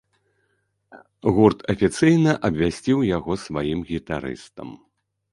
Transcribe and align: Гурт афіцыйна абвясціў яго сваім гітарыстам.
Гурт 1.35 1.59
афіцыйна 1.73 2.31
абвясціў 2.49 3.03
яго 3.09 3.31
сваім 3.43 3.79
гітарыстам. 3.91 4.73